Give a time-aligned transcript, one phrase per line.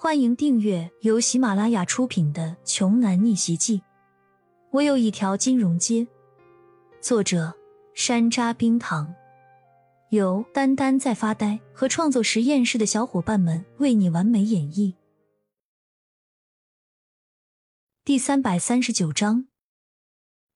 [0.00, 3.78] 欢迎订阅由喜马拉雅出品的《穷男逆袭记》。
[4.70, 6.06] 我有一条金融街。
[7.00, 7.52] 作者：
[7.94, 9.12] 山楂冰糖，
[10.10, 14.94] 由丹丹在发呆和创作实验室的小伙伴们为你完美演绎。
[18.04, 19.48] 第三百三十九章，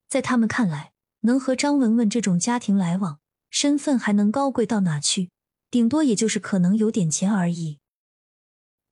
[0.08, 3.18] 在他们看来，能和张文文这种家庭来往，
[3.50, 5.30] 身份还能高贵到哪去？
[5.68, 7.80] 顶多也就是可能有点钱而已。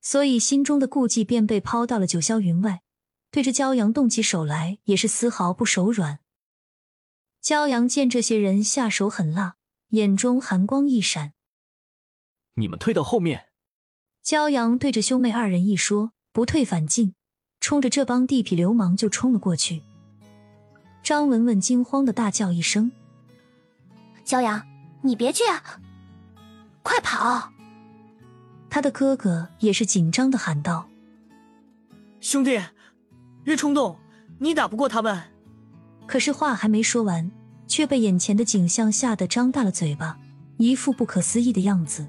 [0.01, 2.83] 所以心中的顾忌便被抛到了九霄云外，
[3.31, 6.21] 对着骄阳动起手来也是丝毫不手软。
[7.43, 9.57] 骄阳见这些人下手狠辣，
[9.91, 11.35] 眼中寒光一闪
[12.57, 13.47] ：“你们退到后面。”
[14.25, 17.15] 骄阳对着兄妹二人一说，不退反进，
[17.61, 19.83] 冲着这帮地痞流氓就冲了过去。
[21.03, 22.93] 张文文惊慌的大叫一声
[24.25, 24.67] ：“骄阳，
[25.03, 25.81] 你别去啊，
[26.83, 27.53] 快跑！”
[28.71, 30.89] 他的哥哥也是紧张的喊道
[32.21, 32.59] ：“兄弟，
[33.43, 33.97] 别冲动，
[34.39, 35.25] 你打不过他们。”
[36.07, 37.31] 可是话还没说完，
[37.67, 40.19] 却被眼前的景象吓得张大了嘴巴，
[40.57, 42.07] 一副不可思议的样子。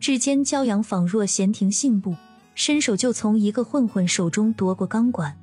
[0.00, 2.16] 只见骄阳仿若闲庭信步，
[2.54, 5.36] 伸手就从一个混混手中夺过钢管，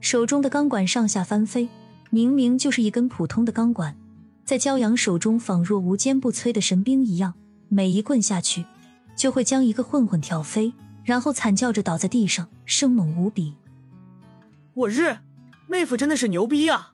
[0.00, 1.68] 手中的钢管上下翻飞，
[2.10, 3.96] 明明就是一根普通的钢管，
[4.44, 7.34] 在骄阳手中仿若无坚不摧的神兵一样，
[7.68, 8.64] 每一棍下去。
[9.24, 13.54] 就会将一个混混挑飞，然后惨叫着倒在地上，生猛无比。
[14.74, 15.16] 我日，
[15.66, 16.92] 妹夫真的是牛逼啊！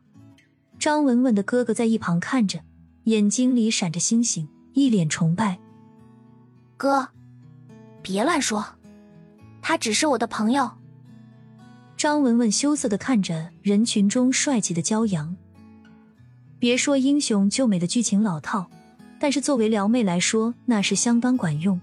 [0.78, 2.61] 张文文的哥哥在一旁看着，
[3.06, 5.58] 眼睛里闪着星星，一脸崇拜。
[6.77, 7.08] 哥，
[8.01, 8.64] 别乱说，
[9.61, 10.70] 他只是我的朋友。
[11.97, 15.36] 张文文羞涩的看着人群中帅气的骄阳。
[16.61, 18.70] 别说英雄救美的剧情老套，
[19.19, 21.81] 但是作为撩妹来说，那是相当管用。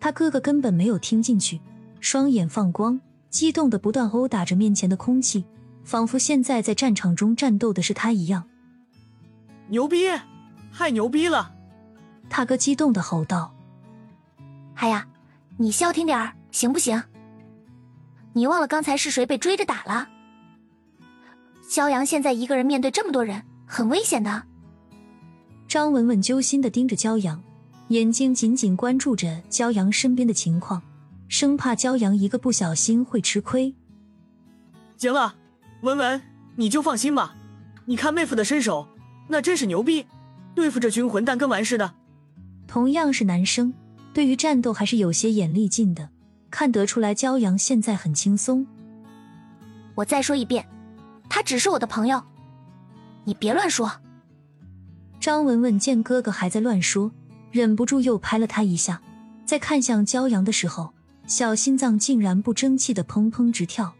[0.00, 1.60] 他哥哥根本没有听进去，
[2.00, 5.44] 双眼放光，激动的不断殴打着面前的空气，
[5.84, 8.48] 仿佛现在在战场中战斗的是他一样。
[9.68, 10.08] 牛逼，
[10.72, 11.52] 太牛逼了！
[12.30, 13.54] 他哥激动的吼道
[14.76, 15.06] ：“哎呀，
[15.56, 17.02] 你消停点儿行不行？
[18.34, 20.08] 你忘了刚才是谁被追着打了？
[21.68, 24.44] 肖阳现在一个人面对这么多人，很危险的。”
[25.66, 27.42] 张文文揪心的盯着骄阳。
[27.88, 30.82] 眼睛紧紧关注着骄阳身边的情况，
[31.26, 33.74] 生怕骄阳一个不小心会吃亏。
[34.98, 35.34] 行了，
[35.82, 36.20] 文文，
[36.56, 37.34] 你就放心吧。
[37.86, 38.86] 你看妹夫的身手，
[39.28, 40.04] 那真是牛逼，
[40.54, 41.94] 对付这群混蛋跟玩似的。
[42.66, 43.72] 同样是男生，
[44.12, 46.10] 对于战斗还是有些眼力劲的，
[46.50, 48.66] 看得出来骄阳现在很轻松。
[49.94, 50.68] 我再说一遍，
[51.30, 52.22] 他只是我的朋友，
[53.24, 53.90] 你别乱说。
[55.18, 57.10] 张文文见哥哥还在乱说。
[57.50, 59.00] 忍不住又拍了他一下，
[59.44, 60.92] 在看向骄阳的时候，
[61.26, 63.94] 小心脏竟然不争气的砰砰直跳。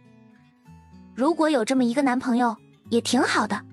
[1.14, 2.56] 如果有这么一个男朋友，
[2.90, 3.64] 也挺好的。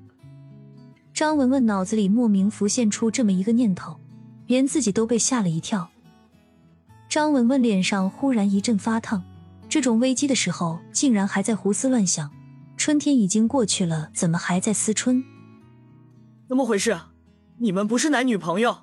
[1.14, 4.00] 张文文脑子里莫名浮现出这么一个念头，
[4.48, 5.90] 连自己都被吓了一跳。
[7.08, 9.24] 张文文脸上忽然一阵发烫，
[9.70, 12.32] 这种危机的时候竟然还在胡思乱想。
[12.76, 15.24] 春天已经过去了，怎么还在思春？
[16.50, 17.00] 怎么回事？
[17.60, 18.80] 你们不是男女朋友？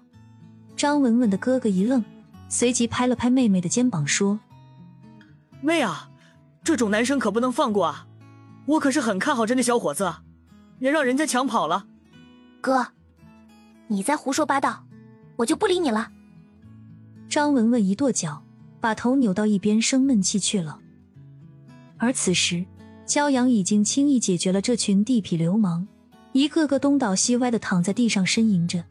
[0.82, 2.04] 张文文的哥哥一愣，
[2.48, 4.41] 随即拍了拍妹妹的肩膀，说
[5.62, 6.10] ：“妹啊，
[6.65, 8.09] 这种男生可不能放过啊！
[8.66, 10.12] 我可是很看好这那小伙子，
[10.81, 11.87] 别让人家抢跑了。”
[12.60, 12.88] 哥，
[13.87, 14.82] 你再胡说八道，
[15.37, 16.10] 我就不理你了。
[17.28, 18.42] 张文文一跺脚，
[18.81, 20.81] 把头扭到一边生闷气去了。
[21.97, 22.66] 而此时，
[23.06, 25.87] 骄阳已经轻易解决了这群地痞流氓，
[26.32, 28.82] 一个个东倒西歪的躺在地上呻吟着。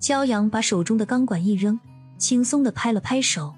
[0.00, 1.78] 骄阳把手中的钢管一扔，
[2.16, 3.54] 轻松的拍了拍手。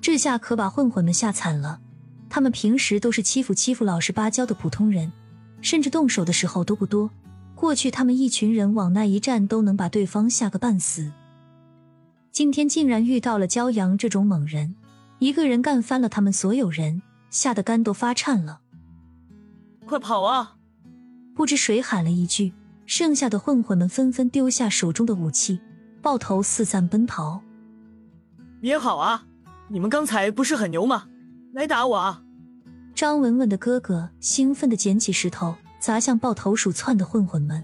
[0.00, 1.80] 这下可把混混们吓惨了。
[2.28, 5.10] 他们平时都是欺负欺负老实巴交的普通人，
[5.60, 7.10] 甚至动手的时候都不多。
[7.54, 11.10] 过去他们一群人往那一站都能把对方吓个半死。
[12.30, 14.76] 今天竟然遇到了骄阳这种猛人，
[15.18, 18.60] 一个人干翻了他们所有人，吓得肝都发颤了。
[19.86, 20.56] 快跑啊！
[21.34, 22.52] 不知谁喊了一句。
[22.86, 25.60] 剩下的混混们纷纷丢下手中的武器，
[26.00, 27.42] 抱头四散奔逃。
[28.62, 29.26] 也好啊！
[29.68, 31.08] 你们刚才不是很牛吗？
[31.52, 32.22] 来打我啊！
[32.94, 37.62] 张文文的哥哥兴奋地捡起石头砸向抱头鼠窜的混混们。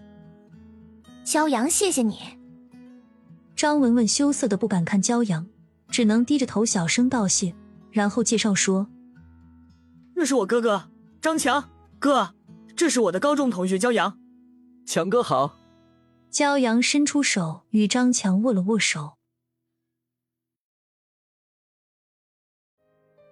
[1.25, 2.19] 骄阳，谢谢你。
[3.55, 5.47] 张文文羞涩的不敢看骄阳，
[5.89, 7.55] 只能低着头小声道谢，
[7.93, 8.89] 然后介绍说
[10.17, 10.91] ：“这是我哥哥
[11.21, 12.35] 张强，哥，
[12.75, 14.19] 这是我的高中同学骄阳。”
[14.85, 15.57] 强哥好，
[16.31, 19.15] 骄阳伸出手与张强握了握手。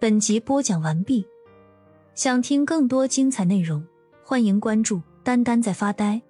[0.00, 1.26] 本集播讲完毕。
[2.14, 3.86] 想听更多精彩内容，
[4.24, 6.22] 欢迎关注“丹丹在发呆”。